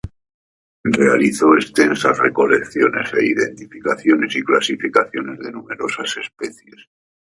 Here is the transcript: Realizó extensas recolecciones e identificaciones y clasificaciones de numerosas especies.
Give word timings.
Realizó 0.95 1.53
extensas 1.55 2.17
recolecciones 2.17 3.13
e 3.13 3.23
identificaciones 3.23 4.35
y 4.35 4.41
clasificaciones 4.43 5.37
de 5.37 5.51
numerosas 5.51 6.17
especies. 6.17 6.89